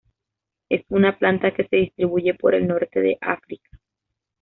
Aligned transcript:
Es 0.67 0.81
una 0.89 1.19
planta 1.19 1.53
que 1.53 1.67
se 1.67 1.75
distribuye 1.75 2.33
por 2.33 2.55
el 2.55 2.67
norte 2.67 2.99
de 2.99 3.19
África. 3.21 3.69